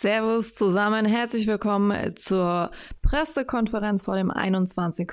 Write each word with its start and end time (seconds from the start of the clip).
Servus 0.00 0.54
zusammen, 0.54 1.06
herzlich 1.06 1.48
willkommen 1.48 2.14
zur 2.14 2.70
Pressekonferenz 3.02 4.02
vor 4.02 4.14
dem 4.14 4.30
21. 4.30 5.10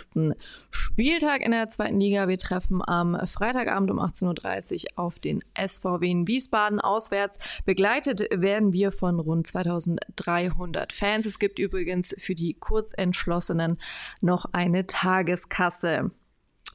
Spieltag 0.70 1.42
in 1.44 1.54
der 1.54 1.70
zweiten 1.70 2.00
Liga. 2.00 2.28
Wir 2.28 2.38
treffen 2.38 2.88
am 2.88 3.18
Freitagabend 3.26 3.90
um 3.90 4.00
18.30 4.00 4.84
Uhr 4.84 5.00
auf 5.04 5.18
den 5.18 5.44
SVW 5.58 6.08
in 6.08 6.28
Wiesbaden 6.28 6.80
auswärts. 6.80 7.40
Begleitet 7.66 8.28
werden 8.32 8.74
wir 8.74 8.92
von 8.92 9.20
rund 9.20 9.48
2300 9.48 10.94
Fans. 10.94 11.26
Es 11.26 11.40
gibt 11.40 11.58
übrigens 11.58 12.14
für 12.20 12.36
die 12.36 12.54
Kurzentschlossenen 12.54 13.80
noch 14.22 14.46
eine 14.52 14.86
Tageskasse. 14.86 16.12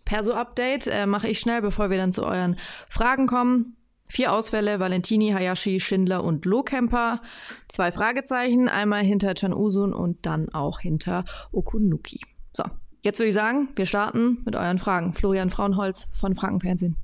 Perso-Update 0.04 0.88
äh, 0.88 1.06
mache 1.06 1.28
ich 1.28 1.38
schnell, 1.38 1.62
bevor 1.62 1.90
wir 1.90 1.98
dann 1.98 2.10
zu 2.10 2.24
euren 2.24 2.56
Fragen 2.88 3.28
kommen. 3.28 3.76
Vier 4.10 4.32
Ausfälle, 4.32 4.80
Valentini, 4.80 5.30
Hayashi, 5.30 5.78
Schindler 5.78 6.24
und 6.24 6.44
Lohkemper. 6.44 7.22
Zwei 7.68 7.92
Fragezeichen, 7.92 8.68
einmal 8.68 9.04
hinter 9.04 9.34
Chan 9.34 9.54
Usun 9.54 9.94
und 9.94 10.26
dann 10.26 10.48
auch 10.48 10.80
hinter 10.80 11.24
Okunuki. 11.52 12.20
So, 12.52 12.64
jetzt 13.02 13.20
würde 13.20 13.28
ich 13.28 13.34
sagen, 13.36 13.68
wir 13.76 13.86
starten 13.86 14.38
mit 14.44 14.56
euren 14.56 14.80
Fragen. 14.80 15.12
Florian 15.12 15.48
Frauenholz 15.48 16.08
von 16.12 16.34
Frankenfernsehen. 16.34 16.96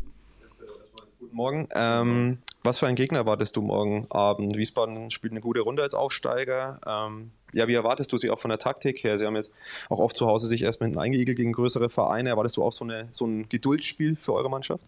Guten 1.20 1.36
Morgen. 1.36 1.68
Ähm, 1.76 2.38
was 2.64 2.80
für 2.80 2.88
einen 2.88 2.96
Gegner 2.96 3.18
erwartest 3.18 3.54
du 3.54 3.62
morgen 3.62 4.08
Abend? 4.10 4.56
Wiesbaden 4.56 5.10
spielt 5.10 5.32
eine 5.32 5.40
gute 5.40 5.60
Runde 5.60 5.84
als 5.84 5.94
Aufsteiger. 5.94 6.80
Ähm, 6.88 7.30
ja, 7.52 7.68
wie 7.68 7.74
erwartest 7.74 8.12
du 8.12 8.18
sie 8.18 8.30
auch 8.32 8.40
von 8.40 8.48
der 8.48 8.58
Taktik 8.58 9.04
her? 9.04 9.16
Sie 9.16 9.26
haben 9.26 9.36
jetzt 9.36 9.52
auch 9.90 10.00
oft 10.00 10.16
zu 10.16 10.26
Hause 10.26 10.48
sich 10.48 10.64
erst 10.64 10.80
mit 10.80 10.98
eingeigelt 10.98 11.38
gegen 11.38 11.52
größere 11.52 11.88
Vereine. 11.88 12.30
Erwartest 12.30 12.56
du 12.56 12.64
auch 12.64 12.72
so, 12.72 12.84
eine, 12.84 13.06
so 13.12 13.26
ein 13.26 13.48
Geduldsspiel 13.48 14.16
für 14.16 14.32
eure 14.32 14.50
Mannschaft? 14.50 14.82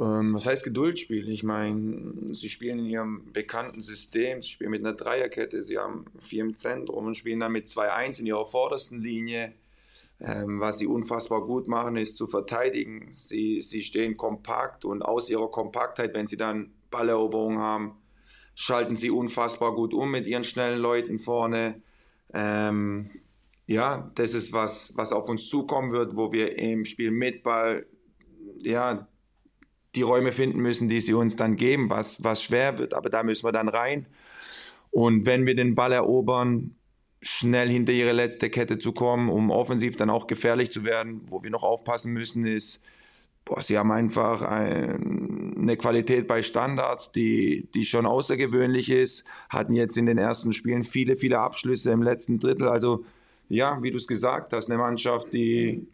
Ähm, 0.00 0.32
was 0.32 0.46
heißt 0.46 0.64
Geduldsspiel? 0.64 1.28
Ich 1.28 1.42
meine, 1.42 2.34
sie 2.34 2.48
spielen 2.48 2.78
in 2.78 2.86
ihrem 2.86 3.32
bekannten 3.32 3.80
System, 3.80 4.40
sie 4.40 4.48
spielen 4.48 4.70
mit 4.70 4.80
einer 4.80 4.94
Dreierkette, 4.94 5.62
sie 5.62 5.76
haben 5.76 6.06
vier 6.18 6.42
im 6.42 6.54
Zentrum 6.54 7.06
und 7.06 7.16
spielen 7.16 7.40
dann 7.40 7.52
mit 7.52 7.66
2-1 7.66 8.20
in 8.20 8.26
ihrer 8.26 8.46
vordersten 8.46 9.02
Linie. 9.02 9.52
Ähm, 10.18 10.60
was 10.60 10.78
sie 10.78 10.86
unfassbar 10.86 11.46
gut 11.46 11.68
machen, 11.68 11.96
ist 11.96 12.16
zu 12.16 12.26
verteidigen. 12.26 13.10
Sie, 13.12 13.60
sie 13.60 13.82
stehen 13.82 14.16
kompakt 14.16 14.84
und 14.86 15.02
aus 15.02 15.28
ihrer 15.28 15.50
Kompaktheit, 15.50 16.14
wenn 16.14 16.26
sie 16.26 16.36
dann 16.38 16.72
Balleroberung 16.90 17.58
haben, 17.58 17.96
schalten 18.54 18.96
sie 18.96 19.10
unfassbar 19.10 19.74
gut 19.74 19.92
um 19.92 20.10
mit 20.10 20.26
ihren 20.26 20.44
schnellen 20.44 20.78
Leuten 20.78 21.18
vorne. 21.18 21.82
Ähm, 22.32 23.10
ja, 23.66 24.10
das 24.14 24.34
ist 24.34 24.52
was, 24.52 24.96
was 24.96 25.12
auf 25.12 25.28
uns 25.28 25.48
zukommen 25.48 25.92
wird, 25.92 26.16
wo 26.16 26.32
wir 26.32 26.58
im 26.58 26.84
Spiel 26.84 27.10
mit 27.10 27.42
Ball 27.42 27.86
ja, 28.58 29.06
die 29.94 30.02
Räume 30.02 30.32
finden 30.32 30.60
müssen, 30.60 30.88
die 30.88 31.00
sie 31.00 31.14
uns 31.14 31.36
dann 31.36 31.56
geben, 31.56 31.90
was, 31.90 32.22
was 32.22 32.42
schwer 32.42 32.78
wird. 32.78 32.94
Aber 32.94 33.10
da 33.10 33.22
müssen 33.22 33.44
wir 33.44 33.52
dann 33.52 33.68
rein. 33.68 34.06
Und 34.90 35.26
wenn 35.26 35.46
wir 35.46 35.54
den 35.54 35.74
Ball 35.74 35.92
erobern, 35.92 36.76
schnell 37.22 37.68
hinter 37.68 37.92
ihre 37.92 38.12
letzte 38.12 38.50
Kette 38.50 38.78
zu 38.78 38.92
kommen, 38.92 39.28
um 39.28 39.50
offensiv 39.50 39.96
dann 39.96 40.10
auch 40.10 40.26
gefährlich 40.26 40.70
zu 40.70 40.84
werden. 40.84 41.22
Wo 41.28 41.42
wir 41.42 41.50
noch 41.50 41.64
aufpassen 41.64 42.12
müssen, 42.12 42.46
ist, 42.46 42.82
boah, 43.44 43.60
sie 43.60 43.76
haben 43.76 43.92
einfach 43.92 44.42
ein, 44.42 45.56
eine 45.58 45.76
Qualität 45.76 46.26
bei 46.26 46.42
Standards, 46.42 47.12
die, 47.12 47.68
die 47.74 47.84
schon 47.84 48.06
außergewöhnlich 48.06 48.90
ist. 48.90 49.24
Hatten 49.50 49.74
jetzt 49.74 49.98
in 49.98 50.06
den 50.06 50.18
ersten 50.18 50.52
Spielen 50.52 50.84
viele, 50.84 51.16
viele 51.16 51.38
Abschlüsse 51.40 51.92
im 51.92 52.02
letzten 52.02 52.38
Drittel. 52.38 52.68
Also, 52.68 53.04
ja, 53.48 53.82
wie 53.82 53.90
du 53.90 53.98
es 53.98 54.06
gesagt 54.06 54.52
hast, 54.52 54.70
eine 54.70 54.78
Mannschaft, 54.78 55.32
die 55.32 55.86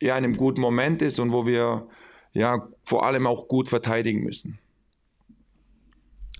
ja 0.00 0.16
in 0.16 0.24
einem 0.24 0.36
guten 0.36 0.60
Moment 0.60 1.02
ist 1.02 1.18
und 1.18 1.32
wo 1.32 1.46
wir 1.46 1.86
ja, 2.32 2.68
vor 2.84 3.04
allem 3.06 3.26
auch 3.26 3.48
gut 3.48 3.68
verteidigen 3.68 4.22
müssen. 4.22 4.58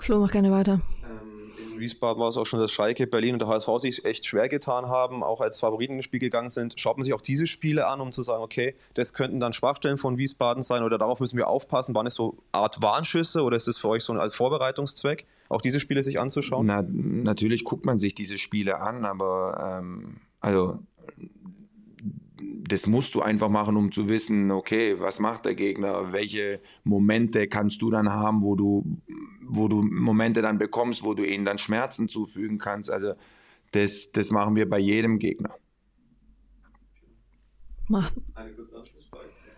Flo, 0.00 0.18
mach 0.18 0.30
gerne 0.30 0.50
weiter. 0.50 0.80
Ähm, 1.04 1.50
in 1.74 1.80
Wiesbaden 1.80 2.20
war 2.20 2.28
es 2.28 2.36
auch 2.36 2.46
schon, 2.46 2.60
dass 2.60 2.72
Schalke, 2.72 3.06
Berlin 3.06 3.34
und 3.34 3.40
der 3.40 3.48
HSV 3.48 3.68
sich 3.78 4.04
echt 4.04 4.26
schwer 4.26 4.48
getan 4.48 4.86
haben, 4.86 5.22
auch 5.22 5.40
als 5.40 5.60
Favoriten 5.60 5.94
ins 5.94 6.04
Spiel 6.04 6.20
gegangen 6.20 6.50
sind. 6.50 6.78
Schaut 6.78 6.96
man 6.96 7.04
sich 7.04 7.12
auch 7.12 7.20
diese 7.20 7.46
Spiele 7.46 7.86
an, 7.86 8.00
um 8.00 8.12
zu 8.12 8.22
sagen, 8.22 8.42
okay, 8.42 8.74
das 8.94 9.12
könnten 9.12 9.40
dann 9.40 9.52
Schwachstellen 9.52 9.98
von 9.98 10.16
Wiesbaden 10.16 10.62
sein 10.62 10.82
oder 10.82 10.96
darauf 10.96 11.20
müssen 11.20 11.36
wir 11.36 11.48
aufpassen. 11.48 11.94
Waren 11.94 12.06
es 12.06 12.14
so 12.14 12.38
Art 12.52 12.82
Warnschüsse 12.82 13.42
oder 13.42 13.56
ist 13.56 13.68
das 13.68 13.76
für 13.76 13.88
euch 13.88 14.04
so 14.04 14.12
ein 14.14 14.30
Vorbereitungszweck, 14.30 15.26
auch 15.48 15.60
diese 15.60 15.80
Spiele 15.80 16.02
sich 16.02 16.18
anzuschauen? 16.18 16.66
Na, 16.66 16.82
natürlich 16.82 17.64
guckt 17.64 17.84
man 17.84 17.98
sich 17.98 18.14
diese 18.14 18.38
Spiele 18.38 18.80
an, 18.80 19.04
aber 19.04 19.80
ähm, 19.80 20.16
also 20.40 20.78
das 22.70 22.86
musst 22.86 23.14
du 23.14 23.22
einfach 23.22 23.48
machen, 23.48 23.76
um 23.76 23.90
zu 23.90 24.08
wissen, 24.08 24.50
okay, 24.50 24.98
was 25.00 25.18
macht 25.18 25.44
der 25.44 25.54
Gegner, 25.54 26.12
welche 26.12 26.60
Momente 26.84 27.48
kannst 27.48 27.82
du 27.82 27.90
dann 27.90 28.12
haben, 28.12 28.42
wo 28.42 28.54
du, 28.54 28.84
wo 29.42 29.66
du 29.66 29.82
Momente 29.82 30.40
dann 30.40 30.58
bekommst, 30.58 31.02
wo 31.02 31.14
du 31.14 31.24
ihnen 31.24 31.44
dann 31.44 31.58
Schmerzen 31.58 32.08
zufügen 32.08 32.58
kannst. 32.58 32.90
Also 32.90 33.14
das, 33.72 34.12
das 34.12 34.30
machen 34.30 34.54
wir 34.54 34.68
bei 34.68 34.78
jedem 34.78 35.18
Gegner. 35.18 35.56
Mach. 37.88 38.12
Eine 38.34 38.52
kurze 38.52 38.76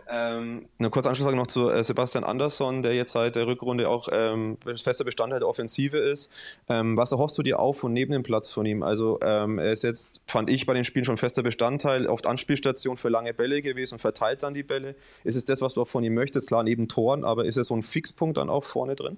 ähm, 0.09 0.67
eine 0.79 0.89
kurze 0.89 1.09
Anschlussfrage 1.09 1.37
noch 1.37 1.47
zu 1.47 1.69
äh, 1.69 1.83
Sebastian 1.83 2.23
Andersson, 2.23 2.81
der 2.81 2.93
jetzt 2.93 3.11
seit 3.11 3.35
der 3.35 3.47
Rückrunde 3.47 3.89
auch 3.89 4.09
ähm, 4.11 4.57
fester 4.75 5.03
Bestandteil 5.03 5.39
der 5.39 5.47
Offensive 5.47 5.97
ist. 5.97 6.29
Ähm, 6.67 6.97
was 6.97 7.11
erhoffst 7.11 7.37
du 7.37 7.43
dir 7.43 7.59
auf 7.59 7.83
und 7.83 7.93
neben 7.93 8.11
dem 8.11 8.23
Platz 8.23 8.49
von 8.49 8.65
ihm? 8.65 8.83
Also 8.83 9.19
ähm, 9.21 9.59
er 9.59 9.71
ist 9.71 9.83
jetzt, 9.83 10.21
fand 10.27 10.49
ich 10.49 10.65
bei 10.65 10.73
den 10.73 10.83
Spielen 10.83 11.05
schon 11.05 11.17
fester 11.17 11.43
Bestandteil, 11.43 12.07
oft 12.07 12.27
Anspielstation 12.27 12.97
für 12.97 13.09
lange 13.09 13.33
Bälle 13.33 13.61
gewesen 13.61 13.95
und 13.95 13.99
verteilt 13.99 14.43
dann 14.43 14.53
die 14.53 14.63
Bälle. 14.63 14.95
Ist 15.23 15.35
es 15.35 15.45
das, 15.45 15.61
was 15.61 15.73
du 15.75 15.81
auch 15.81 15.87
von 15.87 16.03
ihm 16.03 16.13
möchtest? 16.13 16.47
Klar, 16.47 16.63
neben 16.63 16.87
Toren, 16.87 17.23
aber 17.23 17.45
ist 17.45 17.57
er 17.57 17.63
so 17.63 17.75
ein 17.75 17.83
Fixpunkt 17.83 18.37
dann 18.37 18.49
auch 18.49 18.63
vorne 18.63 18.95
drin? 18.95 19.15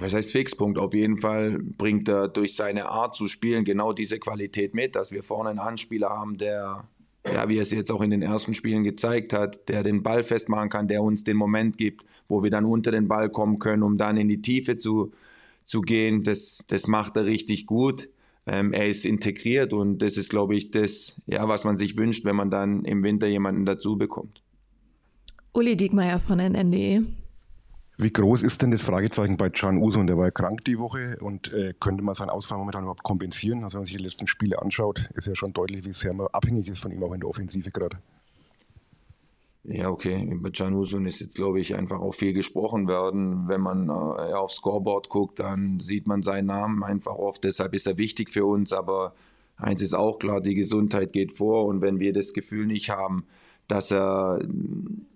was 0.00 0.14
heißt 0.14 0.30
Fixpunkt? 0.30 0.78
Auf 0.78 0.94
jeden 0.94 1.20
Fall 1.20 1.58
bringt 1.58 2.08
er 2.08 2.28
durch 2.28 2.54
seine 2.54 2.88
Art 2.88 3.14
zu 3.14 3.26
spielen 3.26 3.64
genau 3.64 3.92
diese 3.92 4.20
Qualität 4.20 4.74
mit, 4.74 4.94
dass 4.94 5.10
wir 5.10 5.24
vorne 5.24 5.50
einen 5.50 5.58
Anspieler 5.58 6.10
haben, 6.10 6.38
der 6.38 6.84
ja, 7.32 7.48
wie 7.48 7.58
er 7.58 7.62
es 7.62 7.70
jetzt 7.70 7.90
auch 7.90 8.02
in 8.02 8.10
den 8.10 8.22
ersten 8.22 8.54
Spielen 8.54 8.84
gezeigt 8.84 9.32
hat, 9.32 9.68
der 9.68 9.82
den 9.82 10.02
Ball 10.02 10.24
festmachen 10.24 10.68
kann, 10.68 10.88
der 10.88 11.02
uns 11.02 11.24
den 11.24 11.36
Moment 11.36 11.78
gibt, 11.78 12.04
wo 12.28 12.42
wir 12.42 12.50
dann 12.50 12.64
unter 12.64 12.90
den 12.90 13.08
Ball 13.08 13.30
kommen 13.30 13.58
können, 13.58 13.82
um 13.82 13.98
dann 13.98 14.16
in 14.16 14.28
die 14.28 14.42
Tiefe 14.42 14.76
zu, 14.78 15.12
zu 15.64 15.80
gehen. 15.80 16.22
Das, 16.22 16.64
das 16.68 16.86
macht 16.86 17.16
er 17.16 17.26
richtig 17.26 17.66
gut. 17.66 18.08
Ähm, 18.46 18.72
er 18.72 18.86
ist 18.86 19.04
integriert 19.04 19.72
und 19.72 19.98
das 19.98 20.16
ist, 20.16 20.30
glaube 20.30 20.54
ich, 20.54 20.70
das, 20.70 21.20
ja, 21.26 21.48
was 21.48 21.64
man 21.64 21.76
sich 21.76 21.96
wünscht, 21.96 22.24
wenn 22.24 22.36
man 22.36 22.50
dann 22.50 22.84
im 22.84 23.02
Winter 23.02 23.26
jemanden 23.26 23.64
dazu 23.64 23.96
bekommt. 23.96 24.42
Uli 25.52 25.76
Diekmeyer 25.76 26.20
von 26.20 26.38
NNDE. 26.38 27.04
Wie 27.98 28.12
groß 28.12 28.42
ist 28.42 28.60
denn 28.60 28.70
das 28.70 28.82
Fragezeichen 28.82 29.38
bei 29.38 29.48
Can 29.48 29.78
Usun? 29.78 30.06
Der 30.06 30.18
war 30.18 30.26
ja 30.26 30.30
krank 30.30 30.64
die 30.66 30.78
Woche 30.78 31.16
und 31.20 31.52
äh, 31.54 31.72
könnte 31.80 32.02
man 32.02 32.14
seinen 32.14 32.28
Ausfall 32.28 32.58
momentan 32.58 32.82
überhaupt 32.82 33.02
kompensieren? 33.02 33.64
Also 33.64 33.76
wenn 33.76 33.80
man 33.80 33.86
sich 33.86 33.96
die 33.96 34.02
letzten 34.02 34.26
Spiele 34.26 34.60
anschaut, 34.60 35.08
ist 35.14 35.26
ja 35.26 35.34
schon 35.34 35.54
deutlich, 35.54 35.86
wie 35.86 35.94
sehr 35.94 36.12
man 36.12 36.26
abhängig 36.26 36.68
ist 36.68 36.80
von 36.80 36.92
ihm 36.92 37.02
auch 37.02 37.14
in 37.14 37.20
der 37.20 37.28
Offensive 37.30 37.70
gerade. 37.70 37.98
Ja, 39.64 39.88
okay. 39.88 40.22
Über 40.30 40.50
Can 40.50 40.74
Usun 40.74 41.06
ist 41.06 41.20
jetzt, 41.20 41.36
glaube 41.36 41.58
ich, 41.58 41.74
einfach 41.74 41.98
auch 41.98 42.14
viel 42.14 42.34
gesprochen 42.34 42.86
werden. 42.86 43.48
Wenn 43.48 43.62
man 43.62 43.88
äh, 43.88 43.92
aufs 44.34 44.56
Scoreboard 44.56 45.08
guckt, 45.08 45.40
dann 45.40 45.80
sieht 45.80 46.06
man 46.06 46.22
seinen 46.22 46.46
Namen 46.46 46.84
einfach 46.84 47.14
oft. 47.14 47.42
Deshalb 47.44 47.74
ist 47.74 47.86
er 47.86 47.98
wichtig 47.98 48.30
für 48.30 48.44
uns. 48.44 48.72
Aber 48.74 49.14
eins 49.56 49.80
ist 49.80 49.94
auch 49.94 50.18
klar, 50.18 50.42
die 50.42 50.54
Gesundheit 50.54 51.12
geht 51.12 51.32
vor. 51.32 51.64
Und 51.64 51.80
wenn 51.80 51.98
wir 51.98 52.12
das 52.12 52.34
Gefühl 52.34 52.66
nicht 52.66 52.90
haben, 52.90 53.24
dass 53.66 53.90
er, 53.90 54.40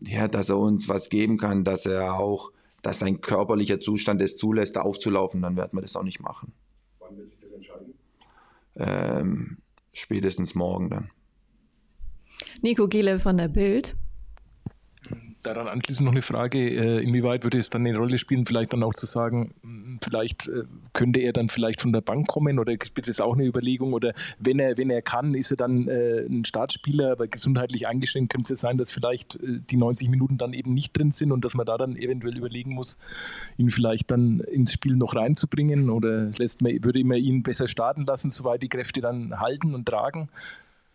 ja, 0.00 0.26
dass 0.26 0.48
er 0.48 0.58
uns 0.58 0.88
was 0.88 1.10
geben 1.10 1.36
kann, 1.36 1.62
dass 1.62 1.86
er 1.86 2.18
auch 2.18 2.50
dass 2.82 2.98
sein 2.98 3.20
körperlicher 3.20 3.80
Zustand 3.80 4.20
es 4.22 4.36
zulässt, 4.36 4.76
da 4.76 4.82
aufzulaufen, 4.82 5.42
dann 5.42 5.56
werden 5.56 5.76
wir 5.76 5.82
das 5.82 5.96
auch 5.96 6.02
nicht 6.02 6.20
machen. 6.20 6.52
Wann 6.98 7.16
wird 7.16 7.30
sich 7.30 7.40
das 7.40 7.52
entscheiden? 7.52 7.94
Ähm, 8.76 9.58
spätestens 9.92 10.54
morgen 10.54 10.90
dann. 10.90 11.10
Nico 12.62 12.88
Giele 12.88 13.18
von 13.18 13.36
der 13.36 13.48
Bild 13.48 13.96
daran 15.42 15.68
anschließend 15.68 16.04
noch 16.04 16.12
eine 16.12 16.22
Frage, 16.22 16.58
äh, 16.58 17.02
inwieweit 17.02 17.44
würde 17.44 17.58
es 17.58 17.70
dann 17.70 17.86
eine 17.86 17.96
Rolle 17.96 18.18
spielen, 18.18 18.46
vielleicht 18.46 18.72
dann 18.72 18.82
auch 18.82 18.94
zu 18.94 19.06
sagen, 19.06 19.54
hm, 19.62 19.98
vielleicht 20.02 20.48
äh, 20.48 20.64
könnte 20.92 21.20
er 21.20 21.32
dann 21.32 21.48
vielleicht 21.48 21.80
von 21.80 21.92
der 21.92 22.00
Bank 22.00 22.26
kommen 22.26 22.58
oder 22.58 22.76
gibt 22.76 23.08
es 23.08 23.20
auch 23.20 23.34
eine 23.34 23.46
Überlegung 23.46 23.92
oder 23.92 24.12
wenn 24.38 24.58
er, 24.58 24.76
wenn 24.78 24.90
er 24.90 25.02
kann, 25.02 25.34
ist 25.34 25.50
er 25.50 25.56
dann 25.56 25.88
äh, 25.88 26.26
ein 26.26 26.44
Startspieler, 26.44 27.12
aber 27.12 27.28
gesundheitlich 27.28 27.86
eingeschränkt, 27.86 28.32
könnte 28.32 28.52
es 28.52 28.60
sein, 28.60 28.76
dass 28.76 28.90
vielleicht 28.90 29.38
die 29.42 29.76
90 29.76 30.08
Minuten 30.08 30.38
dann 30.38 30.52
eben 30.52 30.74
nicht 30.74 30.96
drin 30.96 31.12
sind 31.12 31.32
und 31.32 31.44
dass 31.44 31.54
man 31.54 31.66
da 31.66 31.76
dann 31.76 31.96
eventuell 31.96 32.36
überlegen 32.36 32.74
muss, 32.74 32.98
ihn 33.56 33.70
vielleicht 33.70 34.10
dann 34.10 34.40
ins 34.40 34.72
Spiel 34.72 34.96
noch 34.96 35.14
reinzubringen 35.14 35.90
oder 35.90 36.30
lässt 36.38 36.62
man, 36.62 36.84
würde 36.84 37.02
man 37.04 37.18
ihn 37.18 37.42
besser 37.42 37.68
starten 37.68 38.04
lassen, 38.06 38.30
soweit 38.30 38.62
die 38.62 38.68
Kräfte 38.68 39.00
dann 39.00 39.40
halten 39.40 39.74
und 39.74 39.86
tragen? 39.86 40.28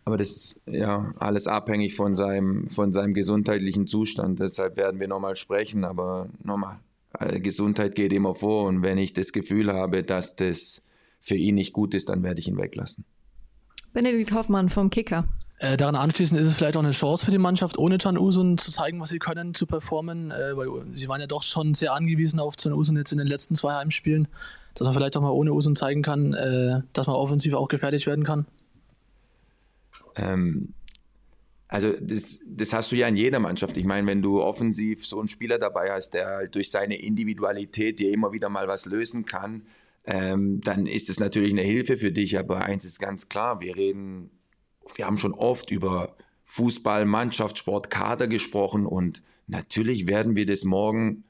Aber 0.06 0.16
das 0.16 0.28
ist 0.28 0.62
ja 0.66 1.12
alles 1.18 1.48
abhängig 1.48 1.96
von 1.96 2.14
seinem, 2.14 2.68
von 2.68 2.92
seinem 2.92 3.12
gesundheitlichen 3.12 3.88
Zustand. 3.88 4.38
Deshalb 4.38 4.76
werden 4.76 5.00
wir 5.00 5.08
nochmal 5.08 5.34
sprechen. 5.34 5.84
Aber 5.84 6.28
nochmal, 6.44 6.78
äh, 7.18 7.40
Gesundheit 7.40 7.96
geht 7.96 8.12
immer 8.12 8.32
vor. 8.32 8.68
Und 8.68 8.82
wenn 8.82 8.98
ich 8.98 9.14
das 9.14 9.32
Gefühl 9.32 9.72
habe, 9.72 10.04
dass 10.04 10.36
das 10.36 10.82
für 11.18 11.34
ihn 11.34 11.56
nicht 11.56 11.72
gut 11.72 11.92
ist, 11.92 12.08
dann 12.08 12.22
werde 12.22 12.38
ich 12.38 12.46
ihn 12.46 12.56
weglassen. 12.56 13.04
Benedikt 13.92 14.30
Hoffmann 14.32 14.68
vom 14.68 14.90
Kicker. 14.90 15.24
Äh, 15.58 15.76
daran 15.76 15.96
anschließend 15.96 16.40
ist 16.40 16.46
es 16.46 16.56
vielleicht 16.56 16.76
auch 16.76 16.84
eine 16.84 16.92
Chance 16.92 17.24
für 17.24 17.32
die 17.32 17.38
Mannschaft, 17.38 17.76
ohne 17.76 17.98
Can 17.98 18.16
Usun 18.16 18.58
zu 18.58 18.70
zeigen, 18.70 19.00
was 19.00 19.08
sie 19.08 19.18
können, 19.18 19.54
zu 19.54 19.66
performen, 19.66 20.30
äh, 20.30 20.56
weil 20.56 20.68
sie 20.92 21.08
waren 21.08 21.20
ja 21.20 21.26
doch 21.26 21.42
schon 21.42 21.74
sehr 21.74 21.94
angewiesen 21.94 22.38
auf 22.38 22.54
Can 22.56 22.74
Usun 22.74 22.96
jetzt 22.96 23.10
in 23.10 23.18
den 23.18 23.26
letzten 23.26 23.56
zwei 23.56 23.74
Heimspielen. 23.74 24.28
dass 24.74 24.84
man 24.84 24.92
vielleicht 24.92 25.16
auch 25.16 25.22
mal 25.22 25.30
ohne 25.30 25.52
Usun 25.52 25.74
zeigen 25.74 26.02
kann, 26.02 26.34
äh, 26.34 26.82
dass 26.92 27.08
man 27.08 27.16
offensiv 27.16 27.54
auch 27.54 27.68
gefährlich 27.68 28.06
werden 28.06 28.24
kann? 28.24 28.46
Ähm, 30.16 30.74
also 31.68 31.92
das, 32.00 32.40
das 32.46 32.72
hast 32.72 32.92
du 32.92 32.96
ja 32.96 33.08
in 33.08 33.16
jeder 33.16 33.40
Mannschaft. 33.40 33.76
Ich 33.76 33.84
meine, 33.84 34.06
wenn 34.06 34.22
du 34.22 34.40
offensiv 34.40 35.06
so 35.06 35.18
einen 35.18 35.28
Spieler 35.28 35.58
dabei 35.58 35.90
hast, 35.90 36.10
der 36.10 36.26
halt 36.26 36.54
durch 36.54 36.70
seine 36.70 37.00
Individualität 37.00 37.98
dir 37.98 38.12
immer 38.12 38.32
wieder 38.32 38.48
mal 38.48 38.68
was 38.68 38.86
lösen 38.86 39.24
kann, 39.24 39.66
ähm, 40.04 40.60
dann 40.60 40.86
ist 40.86 41.10
es 41.10 41.18
natürlich 41.18 41.52
eine 41.52 41.62
Hilfe 41.62 41.96
für 41.96 42.12
dich. 42.12 42.38
Aber 42.38 42.64
eins 42.64 42.84
ist 42.84 43.00
ganz 43.00 43.28
klar, 43.28 43.60
wir 43.60 43.76
reden, 43.76 44.30
wir 44.94 45.06
haben 45.06 45.18
schon 45.18 45.34
oft 45.34 45.72
über 45.72 46.16
Fußball, 46.44 47.04
Mannschaftssport, 47.04 47.90
Kader 47.90 48.28
gesprochen 48.28 48.86
und 48.86 49.24
natürlich 49.48 50.06
werden 50.06 50.36
wir 50.36 50.46
das 50.46 50.62
morgen 50.62 51.24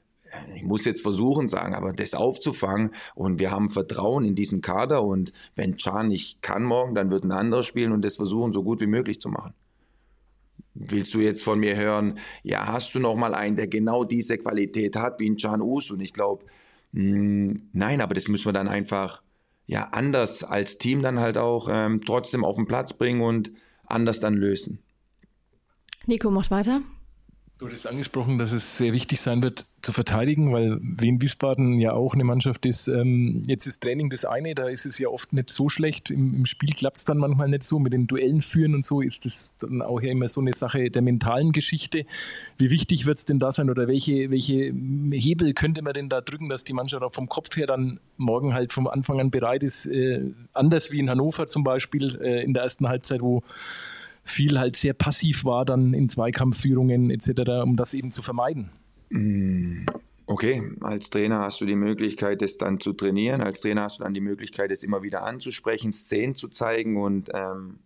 ich 0.55 0.63
muss 0.63 0.85
jetzt 0.85 1.01
versuchen 1.01 1.47
sagen, 1.47 1.73
aber 1.73 1.93
das 1.93 2.13
aufzufangen 2.13 2.91
und 3.15 3.39
wir 3.39 3.51
haben 3.51 3.69
Vertrauen 3.69 4.25
in 4.25 4.35
diesen 4.35 4.61
Kader 4.61 5.03
und 5.03 5.33
wenn 5.55 5.77
Can 5.77 6.09
nicht 6.09 6.41
kann 6.41 6.63
morgen, 6.63 6.95
dann 6.95 7.09
wird 7.09 7.23
ein 7.23 7.31
anderer 7.31 7.63
spielen 7.63 7.91
und 7.91 8.03
das 8.03 8.15
versuchen 8.15 8.51
so 8.51 8.63
gut 8.63 8.81
wie 8.81 8.87
möglich 8.87 9.19
zu 9.19 9.29
machen. 9.29 9.53
Willst 10.73 11.13
du 11.13 11.19
jetzt 11.19 11.43
von 11.43 11.59
mir 11.59 11.75
hören, 11.75 12.19
ja, 12.43 12.67
hast 12.67 12.93
du 12.93 12.99
noch 12.99 13.15
mal 13.15 13.33
einen, 13.33 13.55
der 13.55 13.67
genau 13.67 14.03
diese 14.03 14.37
Qualität 14.37 14.95
hat 14.95 15.19
wie 15.19 15.29
ein 15.29 15.37
Can 15.37 15.61
Us? 15.61 15.89
Und 15.89 16.01
ich 16.01 16.13
glaube, 16.13 16.45
hm, 16.93 17.69
nein, 17.73 18.01
aber 18.01 18.13
das 18.13 18.27
müssen 18.27 18.45
wir 18.45 18.53
dann 18.53 18.67
einfach 18.67 19.23
ja 19.65 19.89
anders 19.91 20.43
als 20.43 20.77
Team 20.77 21.01
dann 21.01 21.19
halt 21.19 21.37
auch 21.37 21.67
ähm, 21.71 22.01
trotzdem 22.05 22.45
auf 22.45 22.55
den 22.55 22.67
Platz 22.67 22.93
bringen 22.93 23.21
und 23.21 23.51
anders 23.85 24.19
dann 24.19 24.35
lösen. 24.35 24.79
Nico 26.05 26.31
macht 26.31 26.51
weiter. 26.51 26.81
Du 27.59 27.67
hast 27.67 27.87
angesprochen, 27.87 28.37
dass 28.37 28.51
es 28.51 28.77
sehr 28.77 28.93
wichtig 28.93 29.19
sein 29.19 29.41
wird 29.41 29.65
zu 29.81 29.91
verteidigen, 29.91 30.53
weil 30.53 30.77
Wien 30.79 31.19
Wiesbaden 31.19 31.79
ja 31.79 31.93
auch 31.93 32.13
eine 32.13 32.23
Mannschaft 32.23 32.67
ist. 32.67 32.87
Ähm, 32.87 33.41
jetzt 33.47 33.65
ist 33.65 33.81
Training 33.81 34.11
das 34.11 34.25
eine, 34.25 34.53
da 34.53 34.67
ist 34.67 34.85
es 34.85 34.99
ja 34.99 35.07
oft 35.07 35.33
nicht 35.33 35.49
so 35.49 35.67
schlecht. 35.67 36.11
Im, 36.11 36.35
im 36.35 36.45
Spiel 36.45 36.75
klappt 36.75 36.97
es 36.97 37.05
dann 37.05 37.17
manchmal 37.17 37.49
nicht 37.49 37.63
so. 37.63 37.79
Mit 37.79 37.93
den 37.93 38.05
Duellen 38.05 38.43
führen 38.43 38.75
und 38.75 38.85
so 38.85 39.01
ist 39.01 39.25
es 39.25 39.57
dann 39.57 39.81
auch 39.81 39.99
ja 40.01 40.11
immer 40.11 40.27
so 40.27 40.39
eine 40.39 40.53
Sache 40.53 40.91
der 40.91 41.01
mentalen 41.01 41.51
Geschichte. 41.51 42.05
Wie 42.59 42.69
wichtig 42.69 43.07
wird 43.07 43.17
es 43.17 43.25
denn 43.25 43.39
da 43.39 43.51
sein 43.51 43.71
oder 43.71 43.87
welche, 43.87 44.29
welche 44.29 44.71
Hebel 45.11 45.55
könnte 45.55 45.81
man 45.81 45.93
denn 45.93 46.09
da 46.09 46.21
drücken, 46.21 46.49
dass 46.49 46.63
die 46.63 46.73
Mannschaft 46.73 47.01
auch 47.01 47.13
vom 47.13 47.27
Kopf 47.27 47.57
her 47.57 47.65
dann 47.65 47.99
morgen 48.17 48.53
halt 48.53 48.71
vom 48.71 48.85
Anfang 48.85 49.19
an 49.19 49.31
bereit 49.31 49.63
ist? 49.63 49.87
Äh, 49.87 50.21
anders 50.53 50.91
wie 50.91 50.99
in 50.99 51.09
Hannover 51.09 51.47
zum 51.47 51.63
Beispiel 51.63 52.19
äh, 52.21 52.43
in 52.43 52.53
der 52.53 52.61
ersten 52.61 52.87
Halbzeit, 52.87 53.21
wo 53.21 53.41
viel 54.27 54.59
halt 54.59 54.75
sehr 54.75 54.93
passiv 54.93 55.45
war 55.45 55.65
dann 55.65 55.93
in 55.93 56.09
Zweikampfführungen 56.09 57.09
etc., 57.09 57.63
um 57.63 57.75
das 57.75 57.93
eben 57.93 58.11
zu 58.11 58.21
vermeiden. 58.21 58.69
Mm, 59.09 59.85
okay, 60.25 60.63
als 60.81 61.09
Trainer 61.09 61.39
hast 61.39 61.61
du 61.61 61.65
die 61.65 61.75
Möglichkeit, 61.75 62.41
das 62.41 62.57
dann 62.57 62.79
zu 62.79 62.93
trainieren. 62.93 63.41
Als 63.41 63.61
Trainer 63.61 63.83
hast 63.83 63.99
du 63.99 64.03
dann 64.03 64.13
die 64.13 64.21
Möglichkeit, 64.21 64.71
es 64.71 64.83
immer 64.83 65.01
wieder 65.01 65.23
anzusprechen, 65.23 65.91
Szenen 65.91 66.35
zu 66.35 66.49
zeigen 66.49 66.97
und 66.97 67.29
ähm, 67.33 67.79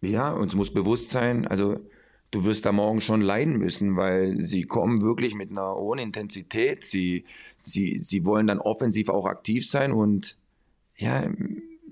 ja, 0.00 0.32
uns 0.32 0.54
muss 0.54 0.72
bewusst 0.72 1.10
sein, 1.10 1.46
also 1.46 1.76
du 2.30 2.44
wirst 2.44 2.66
da 2.66 2.72
morgen 2.72 3.00
schon 3.00 3.20
leiden 3.20 3.56
müssen, 3.56 3.96
weil 3.96 4.40
sie 4.40 4.64
kommen 4.64 5.00
wirklich 5.00 5.34
mit 5.34 5.50
einer 5.50 5.74
hohen 5.74 5.98
Intensität. 5.98 6.84
Sie, 6.84 7.24
sie, 7.58 7.98
sie 7.98 8.24
wollen 8.24 8.46
dann 8.46 8.58
offensiv 8.58 9.08
auch 9.08 9.26
aktiv 9.26 9.68
sein 9.68 9.92
und 9.92 10.36
ja, 10.96 11.24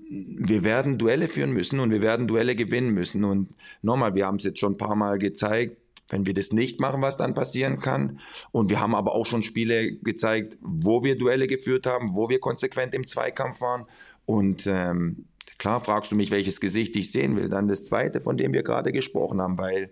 wir 0.09 0.63
werden 0.63 0.97
Duelle 0.97 1.27
führen 1.27 1.51
müssen 1.51 1.79
und 1.79 1.91
wir 1.91 2.01
werden 2.01 2.27
Duelle 2.27 2.55
gewinnen 2.55 2.93
müssen. 2.93 3.23
Und 3.23 3.49
nochmal, 3.81 4.15
wir 4.15 4.25
haben 4.25 4.35
es 4.35 4.43
jetzt 4.43 4.59
schon 4.59 4.73
ein 4.73 4.77
paar 4.77 4.95
Mal 4.95 5.17
gezeigt, 5.17 5.77
wenn 6.09 6.25
wir 6.25 6.33
das 6.33 6.51
nicht 6.51 6.79
machen, 6.79 7.01
was 7.01 7.17
dann 7.17 7.33
passieren 7.33 7.79
kann. 7.79 8.19
Und 8.51 8.69
wir 8.69 8.79
haben 8.79 8.93
aber 8.93 9.13
auch 9.13 9.25
schon 9.25 9.41
Spiele 9.41 9.95
gezeigt, 9.97 10.57
wo 10.61 11.03
wir 11.03 11.17
Duelle 11.17 11.47
geführt 11.47 11.87
haben, 11.87 12.15
wo 12.15 12.29
wir 12.29 12.39
konsequent 12.39 12.93
im 12.93 13.07
Zweikampf 13.07 13.61
waren. 13.61 13.85
Und 14.25 14.67
ähm, 14.67 15.25
klar 15.57 15.81
fragst 15.81 16.11
du 16.11 16.15
mich, 16.15 16.31
welches 16.31 16.61
Gesicht 16.61 16.95
ich 16.95 17.11
sehen 17.11 17.35
will. 17.35 17.49
Dann 17.49 17.67
das 17.67 17.85
zweite, 17.85 18.21
von 18.21 18.37
dem 18.37 18.53
wir 18.53 18.63
gerade 18.63 18.91
gesprochen 18.91 19.41
haben, 19.41 19.57
weil 19.57 19.89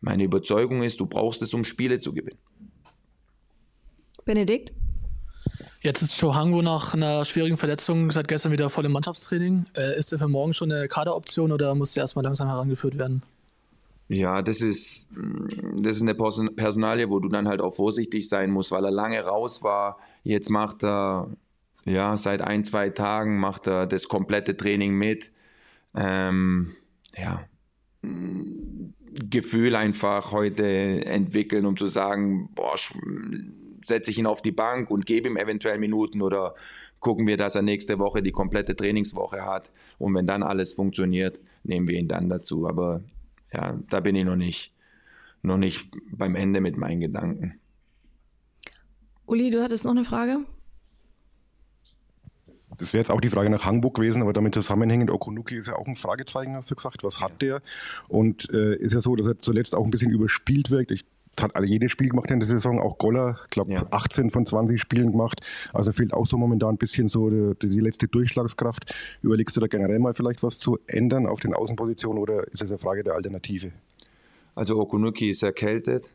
meine 0.00 0.24
Überzeugung 0.24 0.82
ist, 0.82 1.00
du 1.00 1.06
brauchst 1.06 1.42
es, 1.42 1.54
um 1.54 1.64
Spiele 1.64 1.98
zu 2.00 2.12
gewinnen. 2.12 2.38
Benedikt? 4.24 4.72
Jetzt 5.80 6.02
ist 6.02 6.18
Chohango 6.18 6.60
nach 6.60 6.94
einer 6.94 7.24
schwierigen 7.24 7.56
Verletzung 7.56 8.10
seit 8.10 8.26
gestern 8.26 8.50
wieder 8.50 8.68
voll 8.68 8.84
im 8.86 8.92
Mannschaftstraining. 8.92 9.66
Äh, 9.76 9.96
ist 9.96 10.12
er 10.12 10.18
für 10.18 10.28
morgen 10.28 10.52
schon 10.52 10.72
eine 10.72 10.88
Kaderoption 10.88 11.52
oder 11.52 11.74
muss 11.74 11.96
er 11.96 12.02
erstmal 12.02 12.24
langsam 12.24 12.48
herangeführt 12.48 12.98
werden? 12.98 13.22
Ja, 14.08 14.42
das 14.42 14.60
ist, 14.60 15.06
das 15.76 15.96
ist 15.96 16.02
eine 16.02 16.14
Personalie, 16.14 17.10
wo 17.10 17.20
du 17.20 17.28
dann 17.28 17.46
halt 17.46 17.60
auch 17.60 17.74
vorsichtig 17.74 18.28
sein 18.28 18.50
musst, 18.50 18.72
weil 18.72 18.84
er 18.84 18.90
lange 18.90 19.20
raus 19.20 19.62
war. 19.62 19.98
Jetzt 20.24 20.48
macht 20.50 20.82
er, 20.82 21.28
ja, 21.84 22.16
seit 22.16 22.40
ein, 22.40 22.64
zwei 22.64 22.88
Tagen 22.88 23.38
macht 23.38 23.66
er 23.66 23.86
das 23.86 24.08
komplette 24.08 24.56
Training 24.56 24.94
mit. 24.94 25.30
Ähm, 25.94 26.72
ja, 27.16 27.44
Gefühl 29.30 29.76
einfach 29.76 30.32
heute 30.32 31.04
entwickeln, 31.04 31.66
um 31.66 31.76
zu 31.76 31.86
sagen, 31.86 32.48
boah, 32.54 32.76
setze 33.88 34.10
ich 34.10 34.18
ihn 34.18 34.26
auf 34.26 34.42
die 34.42 34.52
Bank 34.52 34.90
und 34.90 35.06
gebe 35.06 35.28
ihm 35.28 35.36
eventuell 35.36 35.78
Minuten 35.78 36.22
oder 36.22 36.54
gucken 37.00 37.26
wir, 37.26 37.36
dass 37.36 37.54
er 37.54 37.62
nächste 37.62 37.98
Woche 37.98 38.22
die 38.22 38.32
komplette 38.32 38.76
Trainingswoche 38.76 39.44
hat. 39.44 39.70
Und 39.98 40.14
wenn 40.14 40.26
dann 40.26 40.42
alles 40.42 40.72
funktioniert, 40.72 41.38
nehmen 41.62 41.88
wir 41.88 41.98
ihn 41.98 42.08
dann 42.08 42.28
dazu. 42.28 42.68
Aber 42.68 43.02
ja, 43.52 43.78
da 43.88 44.00
bin 44.00 44.16
ich 44.16 44.24
noch 44.24 44.36
nicht, 44.36 44.74
noch 45.42 45.58
nicht 45.58 45.90
beim 46.10 46.34
Ende 46.34 46.60
mit 46.60 46.76
meinen 46.76 47.00
Gedanken. 47.00 47.60
Uli, 49.26 49.50
du 49.50 49.62
hattest 49.62 49.84
noch 49.84 49.92
eine 49.92 50.04
Frage? 50.04 50.38
Das 52.76 52.92
wäre 52.92 53.00
jetzt 53.00 53.10
auch 53.10 53.20
die 53.20 53.28
Frage 53.28 53.50
nach 53.50 53.64
Hamburg 53.64 53.96
gewesen, 53.96 54.22
aber 54.22 54.32
damit 54.32 54.54
zusammenhängend, 54.54 55.10
Okunuki 55.10 55.56
ist 55.56 55.68
ja 55.68 55.76
auch 55.76 55.86
ein 55.86 55.96
Fragezeichen, 55.96 56.54
hast 56.54 56.70
du 56.70 56.74
gesagt. 56.74 57.02
Was 57.02 57.20
hat 57.20 57.42
der? 57.42 57.60
Und 58.08 58.50
äh, 58.52 58.76
ist 58.76 58.92
ja 58.92 59.00
so, 59.00 59.16
dass 59.16 59.26
er 59.26 59.38
zuletzt 59.38 59.74
auch 59.74 59.84
ein 59.84 59.90
bisschen 59.90 60.10
überspielt 60.10 60.70
wirkt. 60.70 60.90
Ich 60.92 61.04
hat 61.42 61.56
alle 61.56 61.66
jedes 61.66 61.92
Spiel 61.92 62.08
gemacht 62.08 62.30
in 62.30 62.40
der 62.40 62.48
Saison, 62.48 62.80
auch 62.80 62.98
Goller, 62.98 63.38
ich 63.44 63.50
glaube 63.50 63.72
ja. 63.72 63.86
18 63.90 64.30
von 64.30 64.46
20 64.46 64.80
Spielen 64.80 65.12
gemacht. 65.12 65.40
Also 65.72 65.92
fehlt 65.92 66.12
auch 66.12 66.26
so 66.26 66.36
momentan 66.36 66.74
ein 66.74 66.78
bisschen 66.78 67.08
so 67.08 67.30
die, 67.30 67.68
die, 67.68 67.80
letzte 67.80 68.08
Durchschlagskraft. 68.08 68.94
Überlegst 69.22 69.56
du 69.56 69.60
da 69.60 69.66
generell 69.66 69.98
mal 69.98 70.14
vielleicht 70.14 70.42
was 70.42 70.58
zu 70.58 70.78
ändern 70.86 71.26
auf 71.26 71.40
den 71.40 71.54
Außenpositionen 71.54 72.20
oder 72.20 72.46
ist 72.48 72.62
es 72.62 72.70
eine 72.70 72.78
Frage 72.78 73.04
der 73.04 73.14
Alternative? 73.14 73.72
Also 74.54 74.78
Okunuki 74.80 75.30
ist 75.30 75.42
erkältet 75.42 76.10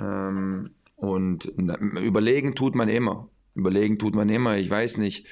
ähm, 0.00 0.70
und 0.96 1.44
überlegen 1.46 2.54
tut 2.54 2.74
man 2.74 2.88
immer. 2.88 3.28
Überlegen 3.54 3.98
tut 3.98 4.14
man 4.14 4.28
immer. 4.28 4.56
Ich 4.56 4.70
weiß 4.70 4.98
nicht. 4.98 5.26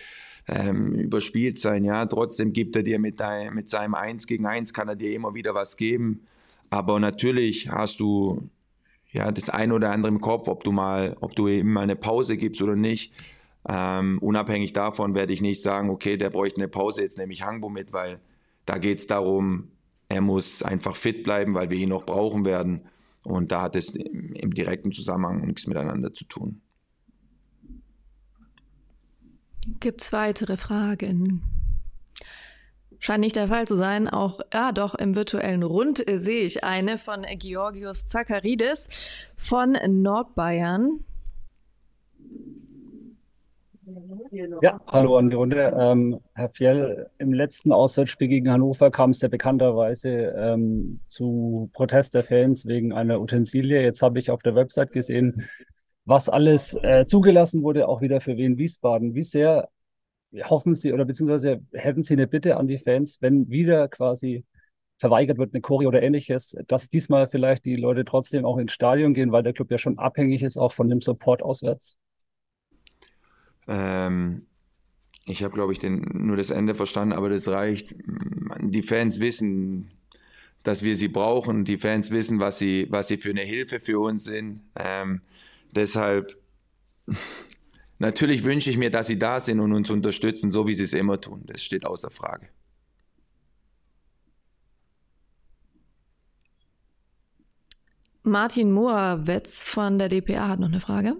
Ähm, 0.48 0.92
überspielt 0.92 1.58
sein, 1.58 1.84
ja, 1.84 2.06
trotzdem 2.06 2.52
gibt 2.52 2.76
er 2.76 2.84
dir 2.84 3.00
mit, 3.00 3.18
dein, 3.18 3.52
mit 3.52 3.68
seinem 3.68 3.94
1 3.94 4.28
gegen 4.28 4.46
1 4.46 4.72
kann 4.72 4.86
er 4.86 4.94
dir 4.94 5.12
immer 5.12 5.34
wieder 5.34 5.56
was 5.56 5.76
geben. 5.76 6.20
Aber 6.70 7.00
natürlich 7.00 7.68
hast 7.70 7.98
du 7.98 8.48
ja, 9.16 9.32
das 9.32 9.48
eine 9.48 9.72
oder 9.72 9.92
andere 9.92 10.12
im 10.12 10.20
Kopf, 10.20 10.46
ob 10.46 10.62
du 10.62 10.72
mal, 10.72 11.16
ob 11.22 11.34
du 11.34 11.48
ihm 11.48 11.72
mal 11.72 11.80
eine 11.80 11.96
Pause 11.96 12.36
gibst 12.36 12.60
oder 12.60 12.76
nicht. 12.76 13.14
Ähm, 13.66 14.18
unabhängig 14.20 14.74
davon 14.74 15.14
werde 15.14 15.32
ich 15.32 15.40
nicht 15.40 15.62
sagen, 15.62 15.88
okay, 15.88 16.18
der 16.18 16.28
bräuchte 16.28 16.60
eine 16.60 16.68
Pause, 16.68 17.00
jetzt 17.00 17.16
nehme 17.16 17.32
ich 17.32 17.42
Hangbo 17.42 17.70
mit, 17.70 17.94
weil 17.94 18.20
da 18.66 18.76
geht 18.76 18.98
es 18.98 19.06
darum, 19.06 19.68
er 20.10 20.20
muss 20.20 20.62
einfach 20.62 20.96
fit 20.96 21.24
bleiben, 21.24 21.54
weil 21.54 21.70
wir 21.70 21.78
ihn 21.78 21.88
noch 21.88 22.04
brauchen 22.04 22.44
werden. 22.44 22.82
Und 23.24 23.52
da 23.52 23.62
hat 23.62 23.74
es 23.74 23.96
im, 23.96 24.34
im 24.34 24.52
direkten 24.52 24.92
Zusammenhang 24.92 25.46
nichts 25.46 25.66
miteinander 25.66 26.12
zu 26.12 26.26
tun. 26.26 26.60
Gibt 29.80 30.02
es 30.02 30.12
weitere 30.12 30.58
Fragen? 30.58 31.42
Scheint 33.06 33.20
nicht 33.20 33.36
der 33.36 33.46
Fall 33.46 33.68
zu 33.68 33.76
sein. 33.76 34.08
Auch, 34.08 34.40
ja, 34.52 34.72
doch, 34.72 34.96
im 34.96 35.14
virtuellen 35.14 35.62
Rund 35.62 36.04
sehe 36.04 36.42
ich 36.42 36.64
eine 36.64 36.98
von 36.98 37.24
Georgios 37.38 38.08
Zakaridis 38.08 39.30
von 39.36 39.76
Nordbayern. 39.86 41.04
Ja, 44.60 44.80
hallo 44.88 45.18
an 45.18 45.30
die 45.30 45.36
Runde. 45.36 45.72
Ähm, 45.78 46.18
Herr 46.34 46.48
Fjell, 46.48 47.08
im 47.18 47.32
letzten 47.32 47.70
Auswärtsspiel 47.70 48.26
gegen 48.26 48.50
Hannover 48.50 48.90
kam 48.90 49.10
es 49.10 49.20
ja 49.20 49.28
bekannterweise 49.28 50.10
ähm, 50.36 50.98
zu 51.06 51.70
Protest 51.74 52.12
der 52.12 52.24
Fans 52.24 52.66
wegen 52.66 52.92
einer 52.92 53.20
Utensilie. 53.20 53.82
Jetzt 53.82 54.02
habe 54.02 54.18
ich 54.18 54.32
auf 54.32 54.42
der 54.42 54.56
Website 54.56 54.90
gesehen, 54.90 55.48
was 56.06 56.28
alles 56.28 56.76
äh, 56.82 57.06
zugelassen 57.06 57.62
wurde, 57.62 57.86
auch 57.86 58.00
wieder 58.00 58.20
für 58.20 58.36
Wien 58.36 58.58
Wiesbaden. 58.58 59.14
Wie 59.14 59.22
sehr 59.22 59.68
hoffen 60.44 60.74
Sie 60.74 60.92
oder 60.92 61.04
beziehungsweise 61.04 61.60
hätten 61.72 62.02
Sie 62.02 62.14
eine 62.14 62.26
Bitte 62.26 62.56
an 62.56 62.68
die 62.68 62.78
Fans, 62.78 63.18
wenn 63.20 63.48
wieder 63.48 63.88
quasi 63.88 64.44
verweigert 64.98 65.38
wird, 65.38 65.52
eine 65.52 65.60
Choreo 65.60 65.88
oder 65.88 66.02
ähnliches, 66.02 66.56
dass 66.68 66.88
diesmal 66.88 67.28
vielleicht 67.28 67.64
die 67.64 67.76
Leute 67.76 68.04
trotzdem 68.04 68.44
auch 68.44 68.58
ins 68.58 68.72
Stadion 68.72 69.14
gehen, 69.14 69.32
weil 69.32 69.42
der 69.42 69.52
Club 69.52 69.70
ja 69.70 69.78
schon 69.78 69.98
abhängig 69.98 70.42
ist, 70.42 70.56
auch 70.56 70.72
von 70.72 70.88
dem 70.88 71.00
Support 71.00 71.42
auswärts? 71.42 71.96
Ähm, 73.68 74.46
ich 75.26 75.42
habe, 75.42 75.54
glaube 75.54 75.72
ich, 75.72 75.78
den, 75.78 76.08
nur 76.12 76.36
das 76.36 76.50
Ende 76.50 76.74
verstanden, 76.74 77.12
aber 77.12 77.28
das 77.28 77.48
reicht. 77.48 77.94
Die 78.60 78.82
Fans 78.82 79.20
wissen, 79.20 79.90
dass 80.62 80.82
wir 80.82 80.96
sie 80.96 81.08
brauchen. 81.08 81.64
Die 81.64 81.78
Fans 81.78 82.10
wissen, 82.10 82.38
was 82.38 82.58
sie, 82.58 82.86
was 82.90 83.08
sie 83.08 83.18
für 83.18 83.30
eine 83.30 83.42
Hilfe 83.42 83.80
für 83.80 84.00
uns 84.00 84.24
sind. 84.24 84.62
Ähm, 84.76 85.20
deshalb 85.72 86.36
natürlich 87.98 88.44
wünsche 88.44 88.70
ich 88.70 88.76
mir, 88.78 88.90
dass 88.90 89.06
sie 89.06 89.18
da 89.18 89.40
sind 89.40 89.60
und 89.60 89.72
uns 89.72 89.90
unterstützen, 89.90 90.50
so 90.50 90.66
wie 90.66 90.74
sie 90.74 90.84
es 90.84 90.92
immer 90.92 91.20
tun. 91.20 91.42
Das 91.46 91.62
steht 91.62 91.86
außer 91.86 92.10
Frage. 92.10 92.48
Martin 98.22 98.72
Moawetz 98.72 99.62
von 99.62 99.98
der 99.98 100.08
DPA 100.08 100.48
hat 100.48 100.58
noch 100.58 100.66
eine 100.66 100.80
Frage. 100.80 101.16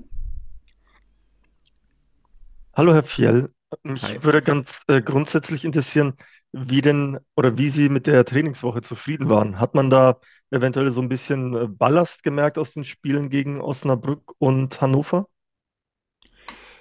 Hallo 2.75 2.93
Herr 2.93 3.05
Fjell, 3.05 3.49
mich 3.85 4.03
Hi. 4.03 4.23
würde 4.25 4.43
ganz 4.43 4.71
äh, 4.89 5.01
grundsätzlich 5.01 5.65
interessieren, 5.65 6.15
wie 6.53 6.81
denn 6.81 7.19
oder 7.37 7.57
wie 7.59 7.71
Sie 7.71 7.89
mit 7.89 8.07
der 8.09 8.25
Trainingswoche 8.25 8.83
zufrieden 8.83 9.31
waren. 9.31 9.61
Hat 9.61 9.75
man 9.75 9.89
da 9.89 10.21
eventuell 10.51 10.91
so 10.91 11.01
ein 11.01 11.09
bisschen 11.09 11.55
äh, 11.57 11.69
Ballast 11.69 12.23
gemerkt 12.25 12.59
aus 12.59 12.73
den 12.73 12.85
Spielen 12.85 13.31
gegen 13.31 13.61
Osnabrück 13.61 14.33
und 14.39 14.81
Hannover? 14.81 15.29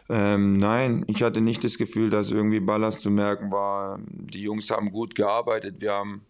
Ähm, 0.08 0.54
nein, 0.54 1.04
ich 1.08 1.24
hatte 1.24 1.42
nicht 1.42 1.64
das 1.64 1.78
Gefühl, 1.78 2.10
dass 2.10 2.30
irgendwie 2.30 2.60
Ballast 2.60 3.02
zu 3.02 3.10
merken 3.10 3.52
war. 3.52 4.00
Die 4.08 4.42
Jungs 4.42 4.70
haben 4.70 4.92
gut 4.92 5.16
gearbeitet, 5.16 5.78
wir 5.80 5.94
haben 5.94 6.22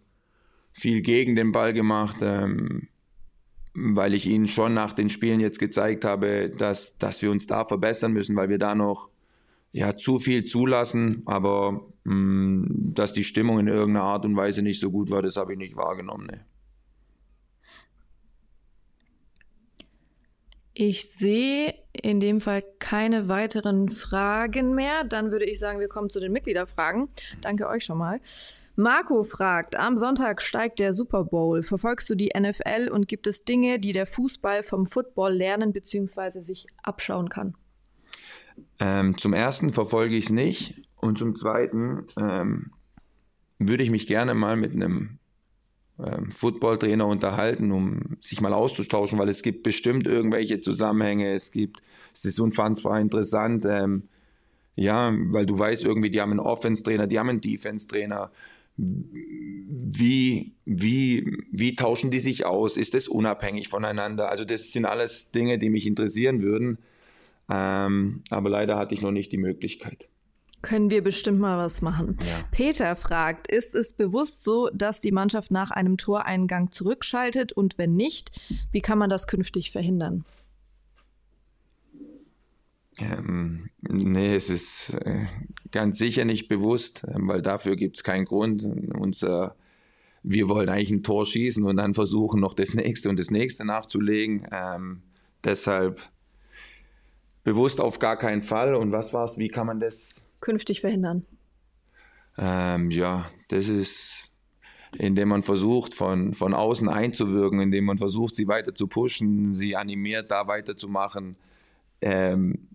viel 0.71 1.01
gegen 1.01 1.35
den 1.35 1.51
Ball 1.51 1.73
gemacht, 1.73 2.17
ähm, 2.21 2.87
weil 3.73 4.13
ich 4.13 4.25
ihnen 4.27 4.47
schon 4.47 4.73
nach 4.73 4.93
den 4.93 5.09
Spielen 5.09 5.41
jetzt 5.41 5.59
gezeigt 5.59 6.05
habe, 6.05 6.49
dass, 6.49 6.97
dass 6.97 7.21
wir 7.21 7.31
uns 7.31 7.47
da 7.47 7.65
verbessern 7.65 8.13
müssen, 8.13 8.35
weil 8.35 8.49
wir 8.49 8.57
da 8.57 8.75
noch 8.75 9.09
ja, 9.73 9.97
zu 9.97 10.19
viel 10.19 10.45
zulassen, 10.45 11.23
aber 11.25 11.85
mh, 12.05 12.15
mm, 12.15 12.93
dass 12.93 13.11
die 13.11 13.25
Stimmung 13.25 13.59
in 13.59 13.67
irgendeiner 13.67 14.05
Art 14.05 14.25
und 14.25 14.37
Weise 14.37 14.61
nicht 14.61 14.79
so 14.79 14.89
gut 14.89 15.09
war, 15.09 15.21
das 15.21 15.35
habe 15.35 15.51
ich 15.51 15.59
nicht 15.59 15.75
wahrgenommen. 15.75 16.27
Nee. 16.31 16.39
Ich 20.77 21.09
sehe 21.09 21.73
in 21.93 22.19
dem 22.19 22.41
Fall 22.41 22.61
keine 22.79 23.29
weiteren 23.29 23.87
Fragen 23.87 24.75
mehr. 24.75 25.05
Dann 25.05 25.31
würde 25.31 25.45
ich 25.45 25.57
sagen, 25.57 25.79
wir 25.79 25.87
kommen 25.87 26.09
zu 26.09 26.19
den 26.19 26.33
Mitgliederfragen. 26.33 27.07
Danke 27.39 27.69
euch 27.69 27.85
schon 27.85 27.97
mal. 27.97 28.19
Marco 28.75 29.23
fragt, 29.23 29.77
am 29.77 29.95
Sonntag 29.95 30.41
steigt 30.41 30.79
der 30.79 30.93
Super 30.93 31.23
Bowl. 31.23 31.63
Verfolgst 31.63 32.09
du 32.09 32.15
die 32.15 32.31
NFL 32.37 32.89
und 32.91 33.07
gibt 33.07 33.25
es 33.25 33.45
Dinge, 33.45 33.79
die 33.79 33.93
der 33.93 34.05
Fußball 34.05 34.63
vom 34.63 34.85
Football 34.85 35.35
lernen 35.35 35.71
bzw. 35.71 36.41
sich 36.41 36.67
abschauen 36.83 37.29
kann? 37.29 37.55
Ähm, 38.79 39.17
zum 39.17 39.31
ersten 39.31 39.71
verfolge 39.71 40.17
ich 40.17 40.25
es 40.25 40.31
nicht 40.31 40.75
und 40.97 41.17
zum 41.17 41.37
zweiten 41.37 42.07
ähm, 42.19 42.71
würde 43.59 43.83
ich 43.83 43.91
mich 43.91 44.07
gerne 44.07 44.33
mal 44.33 44.57
mit 44.57 44.73
einem 44.73 45.19
ähm, 46.03 46.31
Footballtrainer 46.31 47.05
unterhalten, 47.07 47.71
um 47.71 48.17
sich 48.19 48.41
mal 48.41 48.53
auszutauschen, 48.53 49.17
weil 49.17 49.29
es 49.29 49.43
gibt 49.43 49.63
bestimmt 49.63 50.07
irgendwelche 50.07 50.59
Zusammenhänge. 50.59 51.33
Es 51.33 51.51
gibt, 51.51 51.81
es 52.13 52.25
ist 52.25 52.39
unfassbar 52.39 52.99
interessant. 52.99 53.65
Ähm, 53.65 54.03
ja, 54.75 55.13
weil 55.29 55.45
du 55.45 55.57
weißt 55.57 55.85
irgendwie, 55.85 56.09
die 56.09 56.19
haben 56.19 56.31
einen 56.31 56.41
Offense-Trainer, 56.41 57.07
die 57.07 57.17
haben 57.17 57.29
einen 57.29 57.41
Defense-Trainer. 57.41 58.31
Wie, 58.77 60.53
wie, 60.65 61.37
wie 61.49 61.75
tauschen 61.75 62.11
die 62.11 62.19
sich 62.19 62.45
aus? 62.45 62.75
Ist 62.75 62.93
das 62.93 63.07
unabhängig 63.07 63.69
voneinander? 63.69 64.29
Also 64.29 64.43
das 64.43 64.73
sind 64.73 64.83
alles 64.85 65.31
Dinge, 65.31 65.57
die 65.59 65.69
mich 65.69 65.87
interessieren 65.87 66.41
würden. 66.41 66.77
Ähm, 67.49 68.23
aber 68.29 68.49
leider 68.49 68.75
hatte 68.75 68.93
ich 68.93 69.01
noch 69.01 69.11
nicht 69.11 69.31
die 69.31 69.37
Möglichkeit. 69.37 70.09
Können 70.61 70.89
wir 70.89 71.03
bestimmt 71.03 71.39
mal 71.39 71.57
was 71.57 71.81
machen. 71.81 72.17
Ja. 72.21 72.43
Peter 72.51 72.95
fragt, 72.95 73.47
ist 73.51 73.75
es 73.75 73.93
bewusst 73.93 74.43
so, 74.43 74.69
dass 74.73 75.01
die 75.01 75.11
Mannschaft 75.11 75.51
nach 75.51 75.71
einem 75.71 75.97
Toreingang 75.97 76.71
zurückschaltet 76.71 77.51
und 77.51 77.77
wenn 77.77 77.95
nicht, 77.95 78.41
wie 78.71 78.81
kann 78.81 78.97
man 78.97 79.09
das 79.09 79.27
künftig 79.27 79.71
verhindern? 79.71 80.25
Ähm, 82.97 83.69
nee, 83.81 84.35
es 84.35 84.49
ist 84.49 84.93
äh, 84.93 85.25
ganz 85.71 85.97
sicher 85.97 86.25
nicht 86.25 86.47
bewusst, 86.47 87.03
äh, 87.03 87.13
weil 87.15 87.41
dafür 87.41 87.75
gibt 87.75 87.97
es 87.97 88.03
keinen 88.03 88.25
Grund. 88.25 88.63
Unser, 88.97 89.55
wir 90.23 90.47
wollen 90.47 90.69
eigentlich 90.69 90.91
ein 90.91 91.03
Tor 91.03 91.25
schießen 91.25 91.63
und 91.63 91.77
dann 91.77 91.93
versuchen, 91.93 92.39
noch 92.39 92.53
das 92.53 92.73
nächste 92.73 93.09
und 93.09 93.19
das 93.19 93.31
nächste 93.31 93.65
nachzulegen. 93.65 94.47
Ähm, 94.51 95.01
deshalb 95.43 95.99
bewusst 97.43 97.81
auf 97.81 97.99
gar 97.99 98.17
keinen 98.17 98.41
Fall. 98.41 98.75
Und 98.75 98.91
was 98.91 99.13
war 99.13 99.25
es? 99.25 99.37
Wie 99.37 99.49
kann 99.49 99.67
man 99.67 99.79
das 99.79 100.25
künftig 100.45 100.81
verhindern? 100.81 101.25
Ähm, 102.37 102.91
ja, 102.91 103.25
das 103.47 103.67
ist, 103.67 104.29
indem 104.97 105.29
man 105.29 105.41
versucht, 105.43 105.95
von, 105.95 106.35
von 106.35 106.53
außen 106.53 106.87
einzuwirken, 106.87 107.59
indem 107.59 107.85
man 107.85 107.97
versucht, 107.97 108.35
sie 108.35 108.47
weiter 108.47 108.75
zu 108.75 108.87
pushen, 108.87 109.51
sie 109.51 109.75
animiert, 109.75 110.29
da 110.29 110.47
weiterzumachen, 110.47 111.35
ähm, 112.01 112.67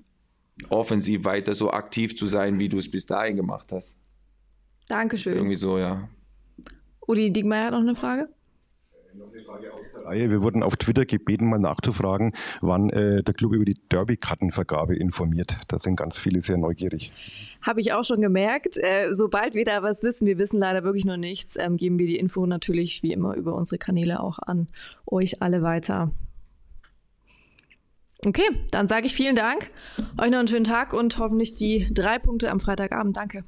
offensiv 0.68 1.24
weiter 1.24 1.54
so 1.54 1.70
aktiv 1.70 2.16
zu 2.16 2.26
sein, 2.26 2.58
wie 2.58 2.68
du 2.68 2.78
es 2.78 2.90
bis 2.90 3.06
dahin 3.06 3.36
gemacht 3.36 3.70
hast. 3.70 3.96
Dankeschön. 4.88 5.36
Irgendwie 5.36 5.56
so, 5.56 5.78
ja. 5.78 6.08
Uli 7.06 7.32
Diegmeier 7.32 7.66
hat 7.66 7.72
noch 7.72 7.80
eine 7.80 7.94
Frage. 7.94 8.28
Reihe. 10.04 10.30
Wir 10.30 10.42
wurden 10.42 10.62
auf 10.62 10.76
Twitter 10.76 11.04
gebeten, 11.04 11.48
mal 11.48 11.58
nachzufragen, 11.58 12.32
wann 12.60 12.90
äh, 12.90 13.22
der 13.22 13.34
Club 13.34 13.52
über 13.52 13.64
die 13.64 13.76
Derby-Kartenvergabe 13.90 14.96
informiert. 14.96 15.58
Da 15.68 15.78
sind 15.78 15.96
ganz 15.96 16.18
viele 16.18 16.40
sehr 16.40 16.56
neugierig. 16.56 17.12
Habe 17.62 17.80
ich 17.80 17.92
auch 17.92 18.04
schon 18.04 18.20
gemerkt. 18.20 18.76
Äh, 18.76 19.12
sobald 19.12 19.54
wir 19.54 19.64
da 19.64 19.82
was 19.82 20.02
wissen, 20.02 20.26
wir 20.26 20.38
wissen 20.38 20.58
leider 20.58 20.84
wirklich 20.84 21.04
noch 21.04 21.16
nichts, 21.16 21.56
ähm, 21.58 21.76
geben 21.76 21.98
wir 21.98 22.06
die 22.06 22.16
Info 22.16 22.46
natürlich 22.46 23.02
wie 23.02 23.12
immer 23.12 23.34
über 23.34 23.54
unsere 23.54 23.78
Kanäle 23.78 24.20
auch 24.20 24.38
an 24.38 24.68
euch 25.06 25.42
alle 25.42 25.62
weiter. 25.62 26.10
Okay, 28.26 28.50
dann 28.70 28.86
sage 28.86 29.06
ich 29.06 29.14
vielen 29.14 29.36
Dank. 29.36 29.70
Euch 30.18 30.30
noch 30.30 30.38
einen 30.38 30.48
schönen 30.48 30.64
Tag 30.64 30.92
und 30.92 31.18
hoffentlich 31.18 31.54
die 31.54 31.86
drei 31.90 32.18
Punkte 32.18 32.50
am 32.50 32.60
Freitagabend. 32.60 33.16
Danke. 33.16 33.44